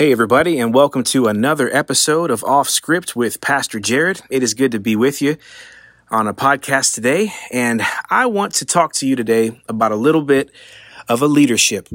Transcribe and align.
Hey, 0.00 0.12
everybody, 0.12 0.58
and 0.58 0.72
welcome 0.72 1.04
to 1.04 1.26
another 1.26 1.68
episode 1.76 2.30
of 2.30 2.42
Off 2.42 2.70
Script 2.70 3.14
with 3.14 3.42
Pastor 3.42 3.78
Jared. 3.78 4.22
It 4.30 4.42
is 4.42 4.54
good 4.54 4.72
to 4.72 4.80
be 4.80 4.96
with 4.96 5.20
you 5.20 5.36
on 6.10 6.26
a 6.26 6.32
podcast 6.32 6.94
today, 6.94 7.34
and 7.52 7.82
I 8.08 8.24
want 8.24 8.54
to 8.54 8.64
talk 8.64 8.94
to 8.94 9.06
you 9.06 9.14
today 9.14 9.60
about 9.68 9.92
a 9.92 9.96
little 9.96 10.22
bit 10.22 10.50
of 11.06 11.20
a 11.20 11.26
leadership 11.26 11.86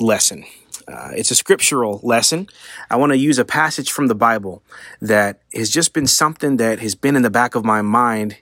lesson. 0.00 0.44
Uh, 0.88 1.12
it's 1.14 1.30
a 1.30 1.36
scriptural 1.36 2.00
lesson. 2.02 2.48
I 2.90 2.96
want 2.96 3.12
to 3.12 3.18
use 3.18 3.38
a 3.38 3.44
passage 3.44 3.92
from 3.92 4.08
the 4.08 4.16
Bible 4.16 4.64
that 5.00 5.40
has 5.54 5.70
just 5.70 5.92
been 5.92 6.08
something 6.08 6.56
that 6.56 6.80
has 6.80 6.96
been 6.96 7.14
in 7.14 7.22
the 7.22 7.30
back 7.30 7.54
of 7.54 7.64
my 7.64 7.82
mind 7.82 8.36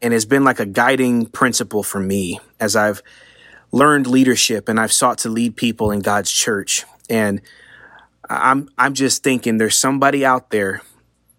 and 0.00 0.12
has 0.12 0.24
been 0.24 0.44
like 0.44 0.60
a 0.60 0.66
guiding 0.66 1.26
principle 1.26 1.82
for 1.82 1.98
me 1.98 2.38
as 2.60 2.76
I've 2.76 3.02
learned 3.72 4.06
leadership 4.06 4.68
and 4.68 4.78
I've 4.78 4.92
sought 4.92 5.18
to 5.18 5.28
lead 5.28 5.56
people 5.56 5.90
in 5.90 5.98
God's 5.98 6.30
church. 6.30 6.84
And 7.08 7.40
I'm 8.30 8.68
I'm 8.78 8.94
just 8.94 9.24
thinking 9.24 9.58
there's 9.58 9.76
somebody 9.76 10.24
out 10.24 10.50
there 10.50 10.82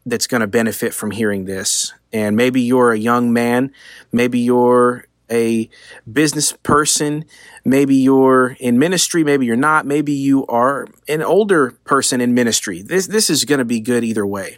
that's 0.05 0.27
going 0.27 0.41
to 0.41 0.47
benefit 0.47 0.93
from 0.93 1.11
hearing 1.11 1.45
this. 1.45 1.93
And 2.11 2.35
maybe 2.35 2.61
you're 2.61 2.91
a 2.91 2.97
young 2.97 3.31
man, 3.31 3.71
maybe 4.11 4.39
you're 4.39 5.05
a 5.31 5.69
business 6.11 6.51
person, 6.51 7.23
maybe 7.63 7.95
you're 7.95 8.57
in 8.59 8.77
ministry, 8.77 9.23
maybe 9.23 9.45
you're 9.45 9.55
not, 9.55 9.85
maybe 9.85 10.11
you 10.11 10.45
are 10.47 10.87
an 11.07 11.21
older 11.21 11.71
person 11.85 12.19
in 12.19 12.33
ministry. 12.33 12.81
This 12.81 13.07
this 13.07 13.29
is 13.29 13.45
going 13.45 13.59
to 13.59 13.65
be 13.65 13.79
good 13.79 14.03
either 14.03 14.25
way. 14.25 14.57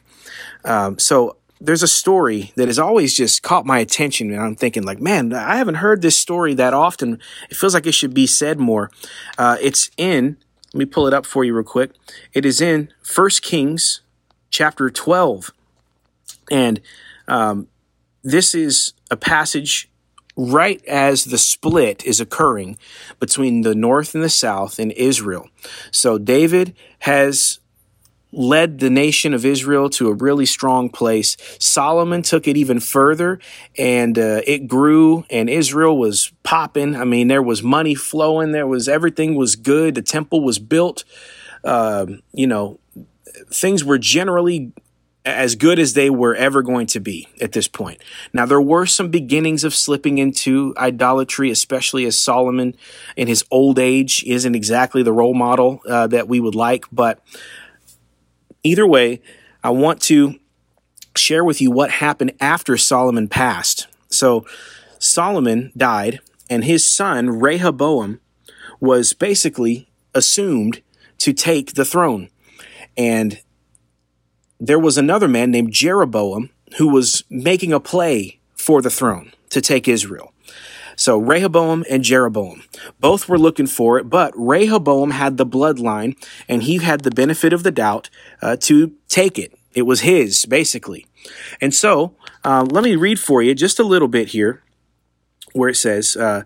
Um, 0.66 0.98
so 0.98 1.38
there's 1.62 1.84
a 1.84 1.88
story 1.88 2.52
that 2.56 2.68
has 2.68 2.80
always 2.80 3.14
just 3.14 3.44
caught 3.44 3.66
my 3.66 3.78
attention, 3.78 4.32
and 4.32 4.42
I'm 4.42 4.56
thinking 4.56 4.84
like, 4.84 5.00
man, 5.00 5.32
I 5.34 5.58
haven't 5.58 5.76
heard 5.76 6.02
this 6.02 6.18
story 6.18 6.56
that 6.56 6.74
often. 6.74 7.20
It 7.52 7.56
feels 7.56 7.76
like 7.76 7.86
it 7.86 7.94
should 7.94 8.16
be 8.16 8.26
said 8.26 8.60
more. 8.60 8.90
Uh, 9.38 9.58
it's 9.62 9.92
in 9.96 10.38
let 10.74 10.80
me 10.80 10.86
pull 10.86 11.06
it 11.06 11.14
up 11.14 11.26
for 11.26 11.44
you 11.44 11.54
real 11.54 11.64
quick. 11.64 11.92
It 12.34 12.46
is 12.46 12.60
in 12.60 12.90
First 13.04 13.44
Kings 13.44 14.02
chapter 14.50 14.90
12. 14.90 15.52
And 16.50 16.82
um, 17.28 17.68
this 18.24 18.56
is 18.56 18.94
a 19.12 19.16
passage 19.16 19.90
right 20.36 20.84
as 20.86 21.26
the 21.26 21.38
split 21.38 22.04
is 22.06 22.20
occurring 22.20 22.80
between 23.20 23.62
the 23.62 23.76
north 23.76 24.16
and 24.16 24.24
the 24.24 24.30
south 24.30 24.80
in 24.80 24.90
Israel. 24.92 25.48
So 25.92 26.18
David 26.18 26.76
has 27.00 27.60
led 28.34 28.80
the 28.80 28.90
nation 28.90 29.34
of 29.34 29.46
Israel 29.46 29.90
to 29.92 30.10
a 30.10 30.14
really 30.14 30.46
strong 30.46 30.90
place. 30.90 31.38
Solomon 31.60 32.22
took 32.22 32.48
it 32.48 32.58
even 32.58 32.80
further 32.80 33.40
and 33.78 34.18
uh, 34.18 34.42
it 34.46 34.68
grew 34.68 35.26
and 35.30 35.50
Israel 35.50 35.98
was 35.98 36.32
popping. 36.44 36.96
I 36.96 37.06
mean, 37.06 37.28
there 37.28 37.44
was 37.44 37.64
money 37.64 37.96
flowing. 37.96 38.52
There 38.52 38.68
was 38.68 38.90
everything 38.90 39.36
was 39.36 39.56
good. 39.56 39.96
The 39.96 40.02
temple 40.02 40.44
was 40.44 40.60
built. 40.60 41.04
Uh, 41.64 42.08
you 42.34 42.48
know, 42.48 42.80
things 43.52 43.84
were 43.84 43.98
generally 43.98 44.74
as 45.26 45.56
good 45.56 45.80
as 45.80 45.94
they 45.94 46.10
were 46.10 46.36
ever 46.36 46.62
going 46.62 46.88
to 46.88 47.00
be 47.00 47.28
at 47.40 47.54
this 47.54 47.68
point. 47.68 48.02
Now, 48.34 48.46
there 48.46 48.60
were 48.60 48.86
some 48.86 49.10
beginnings 49.10 49.64
of 49.64 49.74
slipping 49.74 50.18
into 50.18 50.74
idolatry, 50.78 51.50
especially 51.50 52.06
as 52.06 52.18
Solomon 52.18 52.76
in 53.16 53.28
his 53.28 53.46
old 53.50 53.80
age 53.80 54.24
isn't 54.26 54.56
exactly 54.56 55.02
the 55.02 55.14
role 55.14 55.34
model 55.34 55.82
uh, 55.88 56.08
that 56.08 56.28
we 56.28 56.40
would 56.40 56.56
like, 56.56 56.86
but 56.92 57.22
Either 58.64 58.88
way, 58.88 59.22
I 59.64 59.70
want 59.70 60.02
to 60.04 60.40
share 61.16 61.44
with 61.44 61.62
you 61.62 61.72
what 61.72 61.92
happened 61.92 62.34
after 62.40 62.78
Solomon 62.78 63.28
passed. 63.28 63.88
So, 64.10 64.46
Solomon 65.00 65.72
died, 65.76 66.20
and 66.50 66.64
his 66.64 66.86
son, 66.86 67.40
Rehoboam, 67.40 68.20
was 68.80 69.14
basically 69.14 69.90
assumed 70.14 70.82
to 71.20 71.34
take 71.34 71.74
the 71.74 71.86
throne. 71.86 72.30
And 72.98 73.40
there 74.60 74.80
was 74.80 74.98
another 74.98 75.28
man 75.28 75.52
named 75.52 75.72
Jeroboam 75.72 76.50
who 76.78 76.88
was 76.88 77.24
making 77.30 77.74
a 77.74 77.80
play 77.80 78.40
for 78.56 78.82
the 78.82 78.90
throne 78.90 79.32
to 79.50 79.62
take 79.62 79.88
Israel. 79.88 80.33
So 80.96 81.18
Rehoboam 81.18 81.84
and 81.90 82.04
Jeroboam, 82.04 82.64
both 83.00 83.28
were 83.28 83.38
looking 83.38 83.68
for 83.68 83.98
it, 83.98 84.10
but 84.10 84.34
Rehoboam 84.36 85.12
had 85.12 85.38
the 85.38 85.46
bloodline 85.46 86.16
and 86.48 86.64
he 86.64 86.78
had 86.78 87.02
the 87.02 87.12
benefit 87.12 87.54
of 87.54 87.64
the 87.64 87.72
doubt 87.72 88.10
uh, 88.42 88.58
to 88.62 88.94
take 89.08 89.38
it. 89.40 89.58
It 89.74 89.84
was 89.84 90.02
his, 90.02 90.46
basically. 90.46 91.06
And 91.60 91.74
so 91.74 92.16
uh, 92.44 92.66
let 92.70 92.84
me 92.84 92.96
read 92.96 93.20
for 93.20 93.42
you 93.42 93.56
just 93.56 93.80
a 93.80 93.84
little 93.84 94.08
bit 94.08 94.30
here 94.30 94.62
where 95.54 95.70
it 95.70 95.76
says, 95.76 96.16
uh, 96.16 96.44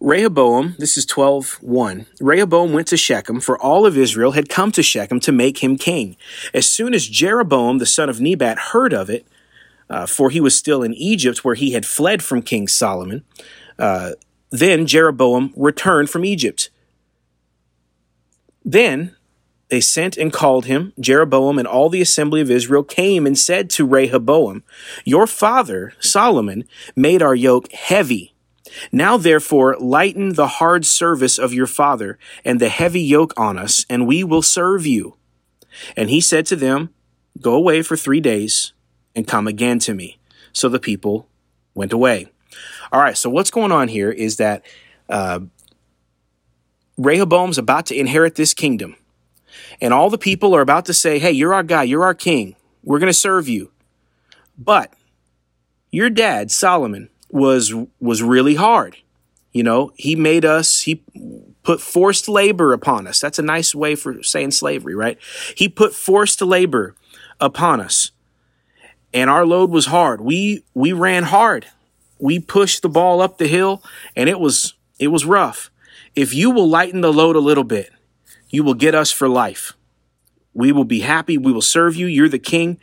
Rehoboam, 0.00 0.76
this 0.78 0.96
is 0.96 1.04
12 1.04 1.58
1. 1.60 2.06
Rehoboam 2.20 2.72
went 2.72 2.86
to 2.88 2.96
Shechem, 2.96 3.38
for 3.38 3.58
all 3.58 3.84
of 3.84 3.98
Israel 3.98 4.32
had 4.32 4.48
come 4.48 4.72
to 4.72 4.82
Shechem 4.82 5.20
to 5.20 5.30
make 5.30 5.62
him 5.62 5.76
king. 5.76 6.16
As 6.54 6.66
soon 6.66 6.94
as 6.94 7.06
Jeroboam, 7.06 7.78
the 7.78 7.86
son 7.86 8.08
of 8.08 8.18
Nebat, 8.18 8.58
heard 8.72 8.94
of 8.94 9.10
it, 9.10 9.26
uh, 9.90 10.06
for 10.06 10.30
he 10.30 10.40
was 10.40 10.56
still 10.56 10.82
in 10.82 10.94
Egypt 10.94 11.44
where 11.44 11.54
he 11.54 11.72
had 11.72 11.84
fled 11.84 12.22
from 12.22 12.40
King 12.40 12.66
Solomon, 12.66 13.24
uh, 13.80 14.12
then 14.50 14.86
Jeroboam 14.86 15.52
returned 15.56 16.10
from 16.10 16.24
Egypt. 16.24 16.70
Then 18.64 19.16
they 19.68 19.80
sent 19.80 20.16
and 20.16 20.32
called 20.32 20.66
him. 20.66 20.92
Jeroboam 20.98 21.58
and 21.58 21.66
all 21.66 21.88
the 21.88 22.02
assembly 22.02 22.40
of 22.40 22.50
Israel 22.50 22.82
came 22.82 23.26
and 23.26 23.38
said 23.38 23.70
to 23.70 23.86
Rehoboam, 23.86 24.64
Your 25.04 25.26
father, 25.26 25.94
Solomon, 26.00 26.64
made 26.96 27.22
our 27.22 27.34
yoke 27.34 27.70
heavy. 27.72 28.34
Now 28.92 29.16
therefore 29.16 29.76
lighten 29.78 30.34
the 30.34 30.46
hard 30.46 30.84
service 30.84 31.38
of 31.38 31.54
your 31.54 31.66
father 31.66 32.18
and 32.44 32.60
the 32.60 32.68
heavy 32.68 33.00
yoke 33.00 33.32
on 33.36 33.56
us, 33.58 33.86
and 33.88 34.06
we 34.06 34.22
will 34.22 34.42
serve 34.42 34.86
you. 34.86 35.16
And 35.96 36.10
he 36.10 36.20
said 36.20 36.46
to 36.46 36.56
them, 36.56 36.90
Go 37.40 37.54
away 37.54 37.82
for 37.82 37.96
three 37.96 38.20
days 38.20 38.72
and 39.14 39.26
come 39.26 39.46
again 39.46 39.78
to 39.80 39.94
me. 39.94 40.18
So 40.52 40.68
the 40.68 40.80
people 40.80 41.28
went 41.74 41.92
away. 41.92 42.28
All 42.92 43.00
right, 43.00 43.16
so 43.16 43.30
what's 43.30 43.50
going 43.50 43.70
on 43.72 43.88
here 43.88 44.10
is 44.10 44.38
that 44.38 44.64
uh, 45.08 45.40
Rehoboam's 46.96 47.58
about 47.58 47.86
to 47.86 47.96
inherit 47.96 48.34
this 48.34 48.52
kingdom, 48.52 48.96
and 49.80 49.94
all 49.94 50.10
the 50.10 50.18
people 50.18 50.54
are 50.56 50.60
about 50.60 50.86
to 50.86 50.94
say, 50.94 51.18
Hey, 51.18 51.30
you're 51.30 51.54
our 51.54 51.62
guy, 51.62 51.84
you're 51.84 52.04
our 52.04 52.14
king, 52.14 52.56
we're 52.82 52.98
going 52.98 53.08
to 53.08 53.12
serve 53.12 53.48
you. 53.48 53.70
But 54.58 54.92
your 55.90 56.10
dad, 56.10 56.50
Solomon, 56.50 57.10
was 57.30 57.72
was 58.00 58.22
really 58.22 58.56
hard. 58.56 58.96
You 59.52 59.62
know, 59.62 59.92
he 59.96 60.14
made 60.14 60.44
us, 60.44 60.82
he 60.82 61.02
put 61.62 61.80
forced 61.80 62.28
labor 62.28 62.72
upon 62.72 63.06
us. 63.06 63.18
That's 63.18 63.38
a 63.38 63.42
nice 63.42 63.74
way 63.74 63.96
for 63.96 64.22
saying 64.22 64.52
slavery, 64.52 64.94
right? 64.94 65.18
He 65.56 65.68
put 65.68 65.92
forced 65.92 66.40
labor 66.40 66.94
upon 67.40 67.80
us. 67.80 68.12
And 69.12 69.28
our 69.28 69.44
load 69.44 69.70
was 69.70 69.86
hard. 69.86 70.20
We 70.20 70.64
we 70.74 70.92
ran 70.92 71.24
hard 71.24 71.66
we 72.20 72.38
pushed 72.38 72.82
the 72.82 72.88
ball 72.88 73.20
up 73.20 73.38
the 73.38 73.48
hill 73.48 73.82
and 74.14 74.28
it 74.28 74.40
was 74.40 74.74
it 74.98 75.08
was 75.08 75.24
rough. 75.24 75.70
If 76.14 76.34
you 76.34 76.50
will 76.50 76.68
lighten 76.68 77.00
the 77.00 77.12
load 77.12 77.36
a 77.36 77.40
little 77.40 77.64
bit, 77.64 77.90
you 78.48 78.62
will 78.62 78.74
get 78.74 78.94
us 78.94 79.10
for 79.10 79.28
life. 79.28 79.72
We 80.52 80.72
will 80.72 80.84
be 80.84 81.00
happy. 81.00 81.38
We 81.38 81.52
will 81.52 81.62
serve 81.62 81.96
you. 81.96 82.06
You're 82.06 82.28
the 82.28 82.38
king 82.38 82.78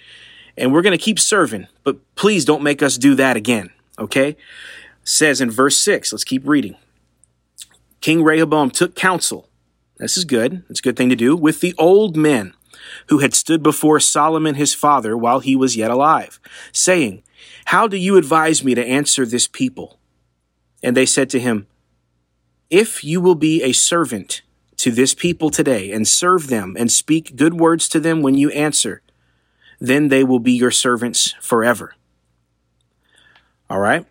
and 0.57 0.73
we're 0.73 0.81
going 0.81 0.97
to 0.97 1.03
keep 1.03 1.19
serving, 1.19 1.67
but 1.83 1.97
please 2.15 2.45
don't 2.45 2.63
make 2.63 2.81
us 2.81 2.97
do 2.97 3.15
that 3.15 3.37
again. 3.37 3.69
Okay. 3.99 4.37
Says 5.03 5.39
in 5.41 5.51
verse 5.51 5.77
six, 5.77 6.11
let's 6.11 6.23
keep 6.23 6.47
reading. 6.47 6.75
King 8.01 8.23
Rehoboam 8.23 8.71
took 8.71 8.95
counsel. 8.95 9.49
This 9.97 10.17
is 10.17 10.25
good. 10.25 10.63
It's 10.69 10.79
a 10.79 10.83
good 10.83 10.95
thing 10.95 11.09
to 11.09 11.15
do 11.15 11.35
with 11.35 11.59
the 11.59 11.73
old 11.77 12.15
men 12.15 12.53
who 13.07 13.19
had 13.19 13.33
stood 13.33 13.63
before 13.63 13.99
Solomon 13.99 14.55
his 14.55 14.73
father 14.73 15.17
while 15.17 15.39
he 15.39 15.55
was 15.55 15.75
yet 15.75 15.91
alive, 15.91 16.39
saying, 16.71 17.23
how 17.65 17.87
do 17.87 17.97
you 17.97 18.17
advise 18.17 18.63
me 18.63 18.75
to 18.75 18.85
answer 18.85 19.25
this 19.25 19.47
people? 19.47 19.99
And 20.83 20.95
they 20.95 21.05
said 21.05 21.29
to 21.31 21.39
him, 21.39 21.67
If 22.69 23.03
you 23.03 23.19
will 23.21 23.35
be 23.35 23.63
a 23.63 23.73
servant 23.73 24.41
to 24.77 24.91
this 24.91 25.13
people 25.13 25.49
today 25.49 25.91
and 25.91 26.07
serve 26.07 26.47
them 26.47 26.75
and 26.77 26.91
speak 26.91 27.35
good 27.35 27.55
words 27.55 27.89
to 27.89 27.99
them 27.99 28.21
when 28.21 28.35
you 28.35 28.49
answer, 28.51 29.01
then 29.79 30.07
they 30.07 30.23
will 30.23 30.39
be 30.39 30.53
your 30.53 30.71
servants 30.71 31.35
forever. 31.41 31.95
All 33.69 33.79
right. 33.79 34.05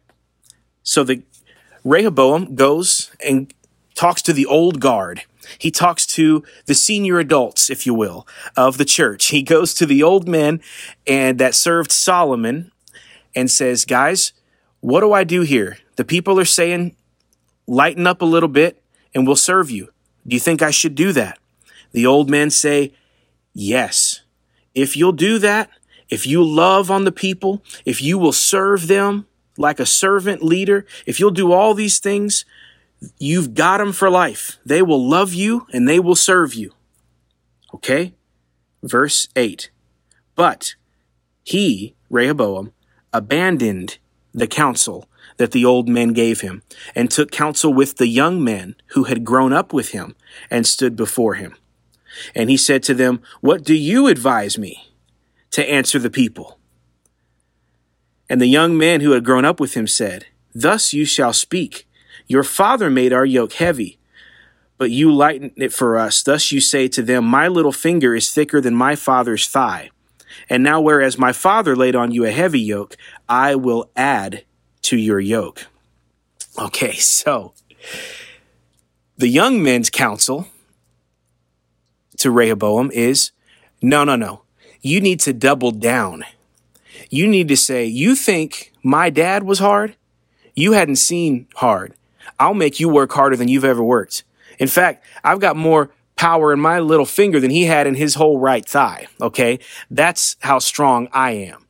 So 0.82 1.02
the 1.02 1.22
Rehoboam 1.84 2.54
goes 2.54 3.10
and 3.24 3.52
talks 3.94 4.22
to 4.22 4.32
the 4.32 4.46
old 4.46 4.80
guard. 4.80 5.22
He 5.58 5.70
talks 5.70 6.06
to 6.08 6.42
the 6.66 6.74
senior 6.74 7.18
adults, 7.18 7.70
if 7.70 7.86
you 7.86 7.94
will, 7.94 8.26
of 8.56 8.76
the 8.78 8.84
church. 8.84 9.26
He 9.26 9.42
goes 9.42 9.72
to 9.74 9.86
the 9.86 10.02
old 10.02 10.28
men 10.28 10.60
and 11.06 11.38
that 11.38 11.54
served 11.54 11.92
Solomon 11.92 12.72
and 13.36 13.50
says, 13.50 13.84
Guys, 13.84 14.32
what 14.80 15.00
do 15.00 15.12
I 15.12 15.22
do 15.22 15.42
here? 15.42 15.78
The 15.96 16.04
people 16.04 16.40
are 16.40 16.44
saying, 16.44 16.96
Lighten 17.68 18.06
up 18.06 18.22
a 18.22 18.24
little 18.24 18.48
bit 18.48 18.82
and 19.14 19.26
we'll 19.26 19.36
serve 19.36 19.70
you. 19.70 19.90
Do 20.26 20.34
you 20.34 20.40
think 20.40 20.62
I 20.62 20.70
should 20.70 20.94
do 20.94 21.12
that? 21.12 21.38
The 21.92 22.06
old 22.06 22.28
men 22.28 22.50
say, 22.50 22.92
Yes. 23.52 24.22
If 24.74 24.96
you'll 24.96 25.12
do 25.12 25.38
that, 25.38 25.70
if 26.08 26.26
you 26.26 26.42
love 26.42 26.90
on 26.90 27.04
the 27.04 27.12
people, 27.12 27.62
if 27.84 28.02
you 28.02 28.18
will 28.18 28.32
serve 28.32 28.86
them 28.86 29.26
like 29.56 29.80
a 29.80 29.86
servant 29.86 30.42
leader, 30.42 30.86
if 31.06 31.18
you'll 31.18 31.30
do 31.30 31.52
all 31.52 31.74
these 31.74 31.98
things, 31.98 32.44
you've 33.18 33.54
got 33.54 33.78
them 33.78 33.92
for 33.92 34.10
life. 34.10 34.58
They 34.64 34.82
will 34.82 35.08
love 35.08 35.32
you 35.32 35.66
and 35.72 35.88
they 35.88 35.98
will 35.98 36.14
serve 36.14 36.54
you. 36.54 36.72
Okay? 37.74 38.14
Verse 38.82 39.28
8. 39.34 39.70
But 40.34 40.74
he, 41.42 41.94
Rehoboam, 42.10 42.72
abandoned 43.16 43.98
the 44.32 44.46
counsel 44.46 45.08
that 45.38 45.52
the 45.52 45.64
old 45.64 45.88
men 45.88 46.12
gave 46.12 46.40
him, 46.40 46.62
and 46.94 47.10
took 47.10 47.30
counsel 47.30 47.72
with 47.72 47.96
the 47.96 48.06
young 48.06 48.42
men 48.42 48.74
who 48.88 49.04
had 49.04 49.24
grown 49.24 49.52
up 49.52 49.72
with 49.72 49.90
him, 49.90 50.14
and 50.50 50.66
stood 50.66 50.96
before 50.96 51.34
him. 51.34 51.56
And 52.34 52.48
he 52.48 52.56
said 52.56 52.82
to 52.84 52.94
them, 52.94 53.20
What 53.40 53.62
do 53.62 53.74
you 53.74 54.06
advise 54.06 54.56
me 54.56 54.92
to 55.50 55.68
answer 55.68 55.98
the 55.98 56.10
people? 56.10 56.58
And 58.28 58.40
the 58.40 58.46
young 58.46 58.76
men 58.76 59.00
who 59.00 59.12
had 59.12 59.24
grown 59.24 59.44
up 59.44 59.60
with 59.60 59.74
him 59.74 59.86
said, 59.86 60.26
Thus 60.54 60.92
you 60.92 61.04
shall 61.04 61.32
speak. 61.32 61.86
Your 62.26 62.42
father 62.42 62.90
made 62.90 63.12
our 63.12 63.26
yoke 63.26 63.52
heavy, 63.54 63.98
but 64.78 64.90
you 64.90 65.12
lighten 65.12 65.52
it 65.56 65.72
for 65.72 65.96
us. 65.96 66.22
Thus 66.22 66.50
you 66.50 66.60
say 66.60 66.88
to 66.88 67.02
them, 67.02 67.24
My 67.24 67.46
little 67.46 67.72
finger 67.72 68.14
is 68.14 68.32
thicker 68.32 68.60
than 68.60 68.74
my 68.74 68.96
father's 68.96 69.46
thigh. 69.46 69.90
And 70.48 70.62
now, 70.62 70.80
whereas 70.80 71.18
my 71.18 71.32
father 71.32 71.74
laid 71.76 71.96
on 71.96 72.12
you 72.12 72.24
a 72.24 72.30
heavy 72.30 72.60
yoke, 72.60 72.96
I 73.28 73.54
will 73.54 73.90
add 73.96 74.44
to 74.82 74.96
your 74.96 75.20
yoke. 75.20 75.66
Okay, 76.58 76.92
so 76.96 77.52
the 79.16 79.28
young 79.28 79.62
men's 79.62 79.90
counsel 79.90 80.48
to 82.18 82.30
Rehoboam 82.30 82.90
is 82.92 83.32
no, 83.82 84.04
no, 84.04 84.16
no. 84.16 84.42
You 84.80 85.00
need 85.00 85.20
to 85.20 85.32
double 85.32 85.70
down. 85.70 86.24
You 87.10 87.26
need 87.26 87.48
to 87.48 87.56
say, 87.56 87.84
You 87.84 88.14
think 88.14 88.72
my 88.82 89.10
dad 89.10 89.42
was 89.42 89.58
hard? 89.58 89.96
You 90.54 90.72
hadn't 90.72 90.96
seen 90.96 91.46
hard. 91.56 91.94
I'll 92.38 92.54
make 92.54 92.80
you 92.80 92.88
work 92.88 93.12
harder 93.12 93.36
than 93.36 93.48
you've 93.48 93.64
ever 93.64 93.82
worked. 93.82 94.24
In 94.58 94.68
fact, 94.68 95.04
I've 95.22 95.40
got 95.40 95.56
more 95.56 95.90
power 96.16 96.52
in 96.52 96.60
my 96.60 96.80
little 96.80 97.06
finger 97.06 97.38
than 97.38 97.50
he 97.50 97.64
had 97.64 97.86
in 97.86 97.94
his 97.94 98.14
whole 98.14 98.38
right 98.38 98.66
thigh. 98.66 99.06
Okay. 99.20 99.58
That's 99.90 100.36
how 100.40 100.58
strong 100.58 101.08
I 101.12 101.32
am. 101.32 101.66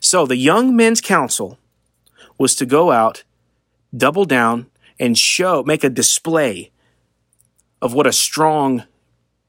So 0.00 0.26
the 0.26 0.36
young 0.36 0.74
men's 0.74 1.00
counsel 1.00 1.58
was 2.38 2.54
to 2.56 2.66
go 2.66 2.90
out, 2.90 3.24
double 3.96 4.24
down, 4.24 4.66
and 4.98 5.16
show, 5.16 5.62
make 5.62 5.84
a 5.84 5.90
display 5.90 6.70
of 7.80 7.94
what 7.94 8.06
a 8.06 8.12
strong, 8.12 8.84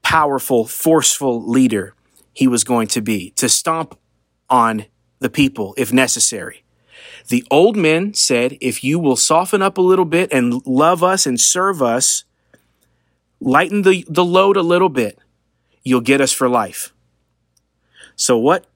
powerful, 0.02 0.66
forceful 0.66 1.48
leader 1.48 1.94
he 2.32 2.46
was 2.46 2.64
going 2.64 2.86
to 2.88 3.00
be, 3.00 3.30
to 3.30 3.48
stomp 3.48 3.98
on 4.48 4.84
the 5.18 5.30
people 5.30 5.74
if 5.76 5.92
necessary. 5.92 6.64
The 7.28 7.44
old 7.50 7.76
men 7.76 8.14
said, 8.14 8.56
if 8.60 8.84
you 8.84 8.98
will 8.98 9.16
soften 9.16 9.60
up 9.60 9.76
a 9.76 9.82
little 9.82 10.04
bit 10.04 10.32
and 10.32 10.64
love 10.66 11.02
us 11.02 11.26
and 11.26 11.40
serve 11.40 11.82
us, 11.82 12.24
lighten 13.40 13.82
the, 13.82 14.04
the 14.08 14.24
load 14.24 14.56
a 14.56 14.62
little 14.62 14.88
bit, 14.88 15.18
you'll 15.82 16.00
get 16.00 16.20
us 16.20 16.32
for 16.32 16.48
life. 16.48 16.92
So, 18.16 18.36
what 18.36 18.66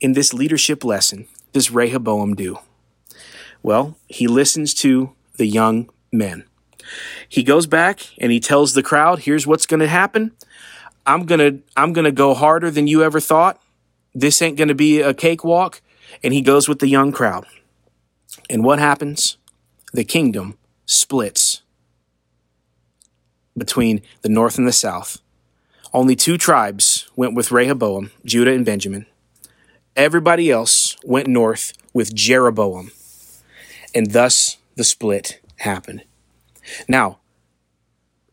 in 0.00 0.12
this 0.12 0.34
leadership 0.34 0.84
lesson 0.84 1.26
does 1.52 1.70
Rehoboam 1.70 2.34
do? 2.34 2.58
Well, 3.62 3.96
he 4.08 4.26
listens 4.26 4.74
to 4.74 5.12
the 5.36 5.46
young 5.46 5.90
men. 6.12 6.44
He 7.28 7.42
goes 7.42 7.66
back 7.66 8.00
and 8.18 8.32
he 8.32 8.40
tells 8.40 8.74
the 8.74 8.82
crowd, 8.82 9.20
here's 9.20 9.46
what's 9.46 9.66
going 9.66 9.80
to 9.80 9.88
happen. 9.88 10.32
I'm 11.06 11.24
going 11.24 11.38
to 11.38 11.62
I'm 11.76 11.92
going 11.92 12.04
to 12.04 12.12
go 12.12 12.34
harder 12.34 12.70
than 12.70 12.86
you 12.86 13.02
ever 13.02 13.20
thought. 13.20 13.60
This 14.14 14.42
ain't 14.42 14.56
going 14.56 14.68
to 14.68 14.74
be 14.74 15.00
a 15.00 15.14
cakewalk. 15.14 15.80
And 16.22 16.34
he 16.34 16.42
goes 16.42 16.68
with 16.68 16.80
the 16.80 16.88
young 16.88 17.12
crowd. 17.12 17.46
And 18.48 18.64
what 18.64 18.78
happens? 18.78 19.36
The 19.92 20.04
kingdom 20.04 20.58
splits 20.86 21.62
between 23.56 24.02
the 24.22 24.28
north 24.28 24.58
and 24.58 24.66
the 24.66 24.72
south. 24.72 25.18
Only 25.92 26.14
two 26.14 26.38
tribes 26.38 27.08
went 27.16 27.34
with 27.34 27.50
Rehoboam, 27.50 28.10
Judah 28.24 28.52
and 28.52 28.64
Benjamin. 28.64 29.06
Everybody 29.96 30.50
else 30.50 30.96
went 31.04 31.26
north 31.26 31.72
with 31.92 32.14
Jeroboam 32.14 32.92
and 33.94 34.12
thus 34.12 34.56
the 34.76 34.84
split 34.84 35.40
happened. 35.56 36.04
Now, 36.88 37.18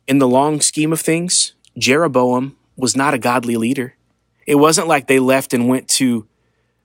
in 0.08 0.20
the 0.20 0.28
long 0.28 0.62
scheme 0.62 0.94
of 0.94 1.02
things, 1.02 1.54
Jeroboam 1.78 2.56
was 2.76 2.96
not 2.96 3.14
a 3.14 3.20
godly 3.20 3.58
leader. 3.58 3.96
It 4.46 4.56
wasn't 4.56 4.88
like 4.88 5.08
they 5.08 5.20
left 5.20 5.54
and 5.54 5.68
went 5.68 5.88
to, 5.90 6.28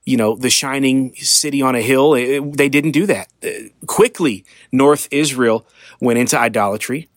you 0.05 0.17
know, 0.17 0.35
the 0.35 0.51
shining 0.51 1.15
city 1.15 1.63
on 1.63 1.75
a 1.75 1.81
hill. 1.81 2.15
It, 2.15 2.57
they 2.57 2.69
didn't 2.69 2.93
do 2.93 3.07
that. 3.07 3.29
Uh, 3.43 3.69
quickly, 3.87 4.45
North 4.73 5.07
Israel 5.11 5.67
went 6.01 6.19
into 6.19 6.39
idolatry, 6.39 7.09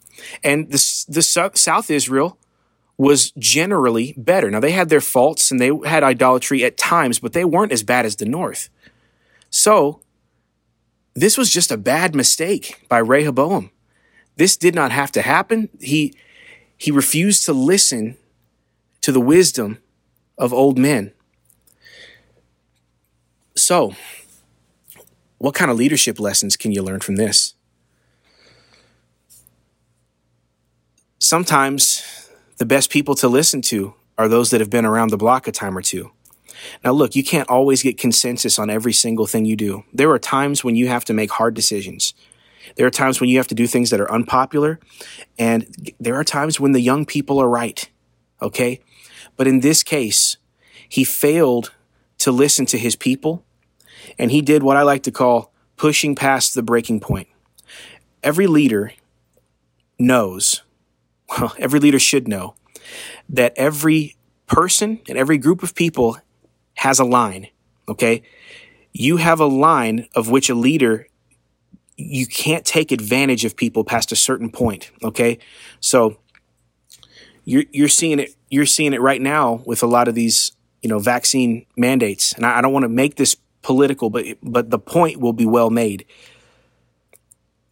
and 0.44 0.72
the, 0.72 1.06
the 1.08 1.22
South 1.22 1.92
Israel 1.92 2.38
was 2.98 3.32
generally 3.32 4.14
better. 4.18 4.50
Now, 4.50 4.60
they 4.60 4.72
had 4.72 4.90
their 4.90 5.02
faults 5.02 5.52
and 5.52 5.60
they 5.60 5.72
had 5.86 6.04
idolatry 6.04 6.64
at 6.64 6.78
times, 6.78 7.20
but 7.20 7.34
they 7.34 7.44
weren't 7.44 7.72
as 7.72 7.84
bad 7.84 8.06
as 8.06 8.16
the 8.16 8.26
North. 8.26 8.70
So, 9.50 10.02
this 11.14 11.38
was 11.38 11.50
just 11.50 11.72
a 11.72 11.78
bad 11.78 12.14
mistake 12.14 12.86
by 12.90 12.98
Rehoboam. 12.98 13.72
This 14.38 14.58
did 14.58 14.76
not 14.76 14.92
have 14.92 15.12
to 15.14 15.22
happen. 15.22 15.70
He, 15.80 16.14
he 16.78 16.92
refused 16.92 17.46
to 17.46 17.54
listen 17.54 18.18
to 19.02 19.12
the 19.12 19.22
wisdom 19.22 19.80
of 20.38 20.54
old 20.54 20.78
men. 20.78 21.14
So, 23.56 23.96
what 25.38 25.56
kind 25.56 25.72
of 25.72 25.78
leadership 25.78 26.20
lessons 26.20 26.58
can 26.58 26.72
you 26.72 26.82
learn 26.82 27.00
from 27.00 27.16
this? 27.16 27.54
Sometimes 31.20 32.30
the 32.58 32.66
best 32.66 32.90
people 32.90 33.16
to 33.16 33.28
listen 33.28 33.62
to 33.64 33.94
are 34.18 34.28
those 34.28 34.52
that 34.52 34.62
have 34.62 34.70
been 34.70 34.86
around 34.86 35.10
the 35.10 35.18
block 35.18 35.48
a 35.48 35.52
time 35.52 35.78
or 35.78 35.82
two. 35.82 36.12
Now, 36.84 36.92
look, 36.92 37.16
you 37.16 37.24
can't 37.24 37.50
always 37.50 37.84
get 37.84 37.98
consensus 37.98 38.58
on 38.58 38.70
every 38.70 38.94
single 38.94 39.28
thing 39.28 39.46
you 39.46 39.56
do. 39.56 39.84
There 39.94 40.10
are 40.12 40.20
times 40.20 40.64
when 40.64 40.76
you 40.76 40.88
have 40.88 41.06
to 41.06 41.14
make 41.14 41.32
hard 41.32 41.54
decisions. 41.54 42.14
There 42.76 42.88
are 42.88 42.92
times 42.92 43.20
when 43.20 43.30
you 43.30 43.38
have 43.38 43.48
to 43.48 43.56
do 43.56 43.68
things 43.68 43.90
that 43.90 44.00
are 44.00 44.12
unpopular. 44.12 44.80
And 45.38 45.94
there 46.00 46.16
are 46.16 46.24
times 46.24 46.60
when 46.60 46.72
the 46.72 46.82
young 46.82 47.06
people 47.06 47.40
are 47.40 47.50
right. 47.50 47.90
Okay. 48.42 48.82
But 49.38 49.48
in 49.48 49.60
this 49.60 49.84
case, 49.84 50.38
he 50.88 51.04
failed 51.04 51.72
to 52.20 52.32
listen 52.32 52.66
to 52.68 52.78
his 52.78 52.96
people. 52.96 53.44
And 54.18 54.32
he 54.32 54.42
did 54.42 54.64
what 54.64 54.78
I 54.78 54.84
like 54.84 55.04
to 55.04 55.12
call 55.12 55.52
pushing 55.78 56.16
past 56.16 56.56
the 56.56 56.64
breaking 56.64 57.00
point. 57.00 57.28
Every 58.24 58.48
leader 58.48 58.94
knows, 60.00 60.62
well, 61.40 61.56
every 61.60 61.80
leader 61.80 62.00
should 62.00 62.28
know 62.28 62.56
that 63.30 63.54
every 63.56 64.16
person 64.48 65.02
and 65.08 65.18
every 65.18 65.38
group 65.38 65.64
of 65.64 65.76
people 65.76 66.18
has 66.76 67.00
a 67.00 67.06
line. 67.06 67.48
Okay. 67.88 68.24
You 68.94 69.18
have 69.18 69.40
a 69.40 69.46
line 69.46 70.08
of 70.16 70.30
which 70.30 70.50
a 70.50 70.56
leader, 70.56 71.08
you 71.98 72.26
can't 72.26 72.66
take 72.66 72.92
advantage 72.92 73.46
of 73.46 73.56
people 73.56 73.84
past 73.84 74.12
a 74.12 74.16
certain 74.16 74.50
point. 74.50 74.92
Okay. 75.04 75.40
So 75.80 76.18
you're, 77.44 77.64
you're 77.72 77.88
seeing 77.88 78.20
it, 78.20 78.36
you're 78.50 78.66
seeing 78.66 78.94
it 78.94 79.02
right 79.02 79.22
now 79.22 79.62
with 79.66 79.84
a 79.84 79.88
lot 79.88 80.08
of 80.08 80.16
these, 80.16 80.52
you 80.82 80.90
know, 80.90 81.00
vaccine 81.00 81.66
mandates. 81.76 82.34
And 82.34 82.46
I, 82.46 82.60
I 82.60 82.62
don't 82.62 82.74
want 82.74 82.84
to 82.84 82.90
make 82.90 83.16
this 83.16 83.36
political, 83.62 84.10
but, 84.10 84.26
but 84.44 84.70
the 84.70 84.80
point 84.80 85.20
will 85.20 85.34
be 85.34 85.46
well 85.46 85.70
made. 85.70 86.06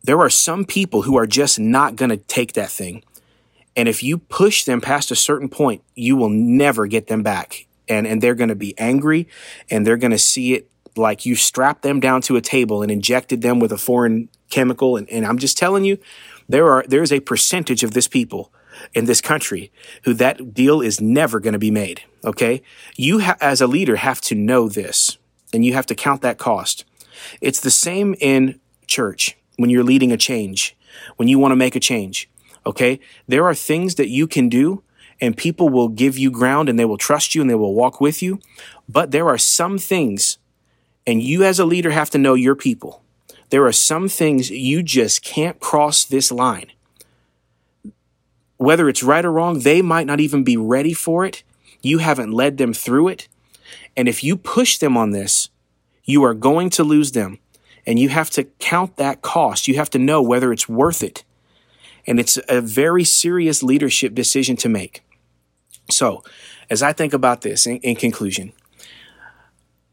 There 0.04 0.20
are 0.20 0.30
some 0.30 0.66
people 0.66 1.04
who 1.04 1.18
are 1.18 1.28
just 1.28 1.60
not 1.60 1.96
going 1.96 2.10
to 2.10 2.18
take 2.18 2.54
that 2.54 2.70
thing. 2.70 3.04
And 3.76 3.90
if 3.90 4.04
you 4.04 4.18
push 4.18 4.64
them 4.64 4.82
past 4.82 5.12
a 5.12 5.16
certain 5.16 5.50
point, 5.50 5.84
you 5.96 6.16
will 6.16 6.30
never 6.30 6.88
get 6.88 7.08
them 7.08 7.24
back. 7.24 7.66
And 7.88 8.08
and 8.08 8.22
they're 8.22 8.36
going 8.36 8.50
to 8.50 8.56
be 8.56 8.78
angry 8.78 9.28
and 9.70 9.86
they're 9.86 9.98
going 9.98 10.12
to 10.12 10.18
see 10.18 10.54
it 10.54 10.70
like 10.96 11.26
you 11.26 11.36
strapped 11.36 11.82
them 11.82 12.00
down 12.00 12.22
to 12.22 12.36
a 12.36 12.42
table 12.42 12.82
and 12.82 12.92
injected 12.92 13.42
them 13.42 13.60
with 13.60 13.72
a 13.72 13.78
foreign 13.78 14.30
chemical. 14.50 14.96
And, 14.96 15.10
and 15.10 15.26
i'm 15.26 15.38
just 15.38 15.58
telling 15.58 15.84
you 15.84 15.98
there 16.48 16.70
are 16.70 16.86
there 16.88 17.02
is 17.02 17.12
a 17.12 17.20
percentage 17.20 17.84
of 17.84 17.92
this 17.92 18.08
people 18.08 18.54
in 18.94 19.06
this 19.06 19.20
country 19.20 19.72
who 20.04 20.14
that 20.14 20.54
deal 20.54 20.82
is 20.82 21.02
never 21.02 21.40
going 21.40 21.54
to 21.54 21.60
be 21.60 21.72
made 21.72 22.04
okay? 22.24 22.62
You 22.96 23.20
ha- 23.20 23.38
as 23.42 23.62
a 23.62 23.68
leader 23.68 23.98
have 23.98 24.22
to 24.22 24.36
know 24.36 24.70
this 24.70 25.18
and 25.54 25.66
you 25.66 25.74
have 25.74 25.86
to 25.88 25.96
count 25.96 26.22
that 26.22 26.38
cost. 26.38 26.86
It's 27.42 27.60
the 27.60 27.72
same 27.72 28.16
in 28.20 28.60
church 28.88 29.38
when 29.58 29.70
you're 29.70 29.84
leading 29.84 30.12
a 30.12 30.18
change 30.18 30.76
when 31.16 31.28
you 31.28 31.40
want 31.40 31.52
to 31.52 31.56
make 31.56 31.76
a 31.76 31.80
change 31.80 32.30
okay 32.66 33.00
there 33.28 33.46
are 33.46 33.56
things 33.56 33.96
that 33.96 34.10
you 34.10 34.28
can 34.28 34.50
do 34.50 34.84
and 35.24 35.38
people 35.38 35.70
will 35.70 35.88
give 35.88 36.18
you 36.18 36.30
ground 36.30 36.68
and 36.68 36.78
they 36.78 36.86
will 36.86 36.98
trust 36.98 37.34
you 37.34 37.40
and 37.40 37.50
they 37.50 37.56
will 37.56 37.74
walk 37.74 38.02
with 38.02 38.22
you. 38.22 38.40
But 38.90 39.12
there 39.12 39.30
are 39.30 39.38
some 39.38 39.78
things, 39.78 40.38
and 41.08 41.22
you 41.22 41.46
as 41.46 41.60
a 41.60 41.66
leader 41.66 41.92
have 41.92 42.10
to 42.10 42.18
know 42.18 42.34
your 42.34 42.56
people. 42.56 43.02
There 43.50 43.66
are 43.66 43.72
some 43.72 44.10
things 44.10 44.50
you 44.50 44.84
just 44.84 45.24
can't 45.24 45.62
cross 45.62 46.04
this 46.04 46.32
line. 46.32 46.72
Whether 48.58 48.90
it's 48.90 49.02
right 49.02 49.24
or 49.24 49.32
wrong, 49.32 49.60
they 49.60 49.82
might 49.82 50.08
not 50.08 50.20
even 50.20 50.44
be 50.44 50.58
ready 50.58 50.94
for 50.94 51.26
it. 51.26 51.44
You 51.82 52.00
haven't 52.00 52.32
led 52.32 52.58
them 52.58 52.74
through 52.74 53.10
it. 53.10 53.28
And 53.96 54.08
if 54.08 54.24
you 54.24 54.36
push 54.36 54.78
them 54.78 54.98
on 54.98 55.12
this, 55.12 55.50
you 56.04 56.24
are 56.24 56.34
going 56.34 56.70
to 56.72 56.84
lose 56.84 57.12
them. 57.12 57.40
And 57.86 58.00
you 58.00 58.10
have 58.10 58.30
to 58.32 58.46
count 58.60 58.98
that 58.98 59.22
cost. 59.22 59.68
You 59.68 59.76
have 59.76 59.90
to 59.92 60.00
know 60.00 60.22
whether 60.22 60.52
it's 60.52 60.68
worth 60.68 61.04
it. 61.04 61.24
And 62.06 62.20
it's 62.20 62.38
a 62.50 62.62
very 62.62 63.04
serious 63.04 63.64
leadership 63.64 64.14
decision 64.14 64.56
to 64.58 64.70
make. 64.70 65.04
So, 65.90 66.24
as 66.70 66.82
I 66.82 66.94
think 66.94 67.14
about 67.14 67.42
this 67.42 67.66
in, 67.66 67.78
in 67.78 67.96
conclusion, 67.96 68.54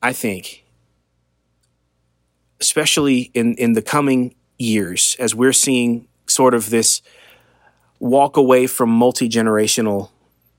I 0.02 0.12
think, 0.12 0.64
especially 2.60 3.30
in, 3.34 3.54
in 3.56 3.74
the 3.74 3.82
coming 3.82 4.34
years, 4.58 5.16
as 5.18 5.34
we're 5.34 5.52
seeing 5.52 6.06
sort 6.26 6.54
of 6.54 6.70
this 6.70 7.02
walk 7.98 8.36
away 8.36 8.66
from 8.66 8.88
multi 8.88 9.28
generational 9.28 10.10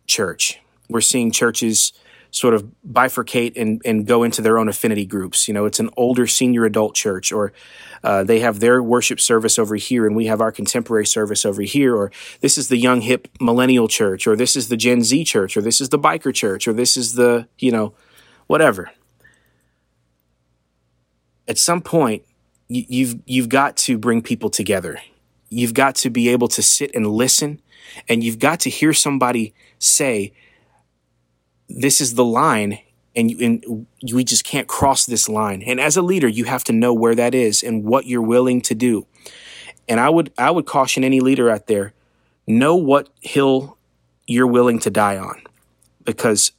church, 0.07 0.59
we're 0.89 1.01
seeing 1.01 1.31
churches 1.31 1.93
sort 2.31 2.53
of 2.53 2.65
bifurcate 2.89 3.53
and, 3.55 3.81
and 3.83 4.07
go 4.07 4.23
into 4.23 4.41
their 4.41 4.57
own 4.57 4.69
affinity 4.69 5.05
groups. 5.05 5.47
You 5.47 5.53
know, 5.53 5.65
it's 5.65 5.79
an 5.79 5.89
older 5.97 6.25
senior 6.25 6.65
adult 6.65 6.95
church, 6.95 7.31
or 7.31 7.51
uh, 8.03 8.23
they 8.23 8.39
have 8.39 8.61
their 8.61 8.81
worship 8.81 9.19
service 9.19 9.59
over 9.59 9.75
here, 9.75 10.07
and 10.07 10.15
we 10.15 10.27
have 10.27 10.41
our 10.41 10.51
contemporary 10.51 11.05
service 11.05 11.45
over 11.45 11.61
here, 11.61 11.95
or 11.95 12.11
this 12.39 12.57
is 12.57 12.69
the 12.69 12.77
young 12.77 13.01
hip 13.01 13.27
millennial 13.39 13.87
church, 13.87 14.27
or 14.27 14.35
this 14.35 14.55
is 14.55 14.69
the 14.69 14.77
Gen 14.77 15.03
Z 15.03 15.25
church, 15.25 15.57
or 15.57 15.61
this 15.61 15.81
is 15.81 15.89
the 15.89 15.99
biker 15.99 16.33
church, 16.33 16.67
or 16.67 16.73
this 16.73 16.95
is 16.95 17.15
the, 17.15 17.47
you 17.59 17.71
know, 17.71 17.93
whatever. 18.47 18.91
At 21.47 21.57
some 21.57 21.81
point, 21.81 22.23
you've 22.69 23.19
you've 23.25 23.49
got 23.49 23.75
to 23.75 23.97
bring 23.97 24.21
people 24.21 24.49
together. 24.49 25.01
You've 25.49 25.73
got 25.73 25.95
to 25.95 26.09
be 26.09 26.29
able 26.29 26.47
to 26.47 26.61
sit 26.61 26.91
and 26.95 27.05
listen, 27.05 27.61
and 28.07 28.23
you've 28.23 28.39
got 28.39 28.61
to 28.61 28.69
hear 28.69 28.93
somebody 28.93 29.53
say, 29.79 30.31
this 31.79 32.01
is 32.01 32.15
the 32.15 32.25
line 32.25 32.79
and, 33.15 33.29
you, 33.29 33.37
and 33.45 33.87
we 34.13 34.23
just 34.23 34.43
can't 34.43 34.67
cross 34.67 35.05
this 35.05 35.27
line. 35.27 35.61
And 35.63 35.79
as 35.79 35.97
a 35.97 36.01
leader, 36.01 36.27
you 36.27 36.45
have 36.45 36.63
to 36.65 36.73
know 36.73 36.93
where 36.93 37.15
that 37.15 37.35
is 37.35 37.61
and 37.61 37.83
what 37.83 38.05
you're 38.05 38.21
willing 38.21 38.61
to 38.61 38.75
do. 38.75 39.05
And 39.87 39.99
I 39.99 40.09
would 40.09 40.31
I 40.37 40.51
would 40.51 40.65
caution 40.65 41.03
any 41.03 41.19
leader 41.19 41.49
out 41.49 41.67
there, 41.67 41.93
know 42.47 42.75
what 42.75 43.09
hill 43.21 43.77
you're 44.27 44.47
willing 44.47 44.79
to 44.79 44.89
die 44.89 45.17
on, 45.17 45.41
because 46.05 46.53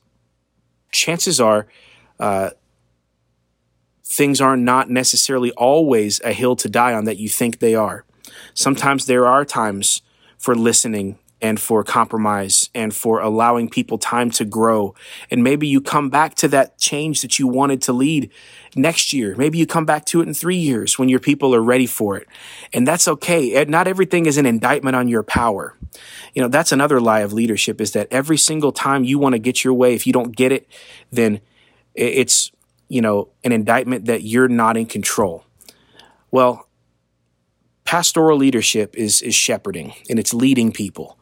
chances 0.91 1.41
are 1.41 1.67
uh, 2.21 2.51
things 4.05 4.41
are 4.41 4.57
not 4.57 4.91
necessarily 4.91 5.53
always 5.53 6.21
a 6.21 6.33
hill 6.33 6.57
to 6.57 6.69
die 6.69 6.93
on 6.93 7.05
that 7.05 7.17
you 7.17 7.29
think 7.29 7.61
they 7.61 7.75
are. 7.75 8.05
Sometimes 8.53 9.07
there 9.07 9.27
are 9.27 9.45
times 9.45 10.03
for 10.37 10.55
listening 10.55 11.19
and 11.43 11.59
for 11.59 11.83
compromise 11.83 12.71
and 12.73 12.95
for 12.95 13.21
allowing 13.21 13.69
people 13.69 13.99
time 13.99 14.31
to 14.31 14.45
grow. 14.45 14.95
And 15.29 15.43
maybe 15.43 15.67
you 15.67 15.81
come 15.81 16.09
back 16.09 16.37
to 16.37 16.49
that 16.49 16.79
change 16.79 17.21
that 17.23 17.41
you 17.41 17.49
wanted 17.49 17.83
to 17.83 17.93
lead 17.93 18.31
next 18.77 19.13
year. 19.13 19.35
Maybe 19.37 19.59
you 19.59 19.67
come 19.67 19.85
back 19.85 20.05
to 20.07 20.21
it 20.21 20.29
in 20.29 20.35
three 20.35 20.57
years 20.57 21.01
when 21.01 21.09
your 21.09 21.19
people 21.19 21.53
are 21.53 21.61
ready 21.61 21.87
for 21.87 22.17
it. 22.17 22.29
And 22.73 22.87
that's 22.87 23.09
okay. 23.09 23.65
Not 23.65 23.89
everything 23.89 24.27
is 24.27 24.39
an 24.39 24.47
indictment 24.47 24.95
on 24.95 25.09
your 25.09 25.25
power. 25.25 25.77
You 26.33 26.43
know, 26.43 26.49
that's 26.49 26.71
another 26.71 27.01
lie 27.01 27.21
of 27.21 27.33
leadership 27.33 27.81
is 27.81 27.91
that 27.93 28.07
every 28.13 28.39
single 28.39 28.71
time 28.71 29.03
you 29.03 29.19
want 29.19 29.35
to 29.35 29.41
get 29.41 29.65
your 29.65 29.75
way, 29.75 29.95
if 29.95 30.07
you 30.07 30.13
don't 30.13 30.35
get 30.35 30.53
it, 30.53 30.69
then 31.11 31.41
it's, 31.95 32.53
you 32.89 33.03
know, 33.03 33.31
an 33.43 33.51
indictment 33.51 34.05
that 34.05 34.23
you're 34.23 34.49
not 34.49 34.77
in 34.77 34.87
control. 34.87 35.45
Well, 36.31 36.69
pastoral 37.85 38.39
leadership 38.39 38.95
is, 38.97 39.21
is 39.21 39.35
shepherding 39.35 39.93
and 40.09 40.21
it's 40.21 40.33
leading 40.33 40.71
people 40.71 41.19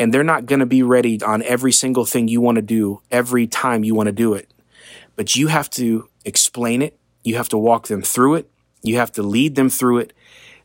and 0.00 0.14
they're 0.14 0.24
not 0.24 0.46
going 0.46 0.60
to 0.60 0.66
be 0.66 0.82
ready 0.82 1.22
on 1.22 1.42
every 1.42 1.70
single 1.70 2.06
thing 2.06 2.26
you 2.26 2.40
want 2.40 2.56
to 2.56 2.62
do 2.62 3.02
every 3.10 3.46
time 3.46 3.84
you 3.84 3.94
want 3.94 4.06
to 4.06 4.12
do 4.12 4.32
it. 4.32 4.50
But 5.14 5.36
you 5.36 5.48
have 5.48 5.68
to 5.70 6.08
explain 6.24 6.80
it. 6.80 6.98
You 7.22 7.36
have 7.36 7.50
to 7.50 7.58
walk 7.58 7.88
them 7.88 8.00
through 8.00 8.36
it. 8.36 8.50
You 8.82 8.96
have 8.96 9.12
to 9.12 9.22
lead 9.22 9.56
them 9.56 9.68
through 9.68 9.98
it. 9.98 10.14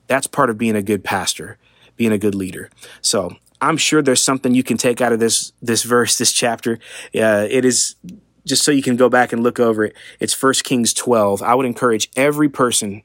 That's 0.07 0.25
part 0.25 0.49
of 0.49 0.57
being 0.57 0.77
a 0.77 0.81
good 0.81 1.03
pastor, 1.03 1.57
being 1.97 2.13
a 2.13 2.17
good 2.17 2.33
leader. 2.33 2.69
So 3.01 3.35
I'm 3.59 3.75
sure 3.75 4.01
there's 4.01 4.23
something 4.23 4.55
you 4.55 4.63
can 4.63 4.77
take 4.77 5.01
out 5.01 5.11
of 5.11 5.19
this 5.19 5.51
this 5.61 5.83
verse, 5.83 6.17
this 6.17 6.31
chapter. 6.31 6.79
Uh, 7.13 7.45
it 7.49 7.65
is 7.65 7.95
just 8.45 8.63
so 8.63 8.71
you 8.71 8.83
can 8.83 8.95
go 8.95 9.09
back 9.09 9.33
and 9.33 9.43
look 9.43 9.59
over 9.59 9.83
it. 9.83 9.95
It's 10.21 10.33
First 10.33 10.63
Kings 10.63 10.93
12. 10.93 11.41
I 11.41 11.55
would 11.55 11.65
encourage 11.65 12.09
every 12.15 12.47
person 12.47 13.03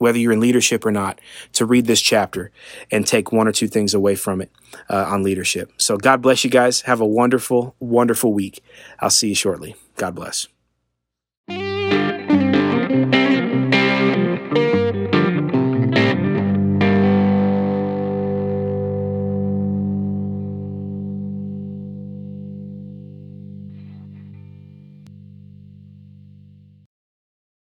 whether 0.00 0.18
you're 0.18 0.32
in 0.32 0.40
leadership 0.40 0.84
or 0.86 0.90
not, 0.90 1.20
to 1.52 1.66
read 1.66 1.84
this 1.84 2.00
chapter 2.00 2.50
and 2.90 3.06
take 3.06 3.32
one 3.32 3.46
or 3.46 3.52
two 3.52 3.68
things 3.68 3.92
away 3.92 4.14
from 4.14 4.40
it 4.40 4.50
uh, 4.88 5.04
on 5.08 5.22
leadership. 5.22 5.70
So 5.76 5.98
God 5.98 6.22
bless 6.22 6.42
you 6.42 6.50
guys. 6.50 6.80
Have 6.82 7.00
a 7.00 7.06
wonderful, 7.06 7.76
wonderful 7.78 8.32
week. 8.32 8.64
I'll 8.98 9.10
see 9.10 9.28
you 9.28 9.34
shortly. 9.34 9.76
God 9.96 10.14
bless. 10.14 10.48